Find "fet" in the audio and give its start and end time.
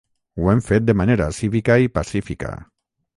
0.67-0.87